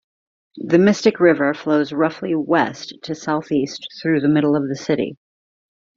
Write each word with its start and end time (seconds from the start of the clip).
The 0.55 0.79
Mystic 0.79 1.19
River 1.19 1.53
flows 1.53 1.93
roughly 1.93 2.33
west 2.33 2.95
to 3.03 3.13
southeast 3.13 3.87
through 4.01 4.21
the 4.21 4.27
middle 4.27 4.55
of 4.55 4.67
the 4.67 4.75
city. 4.75 5.19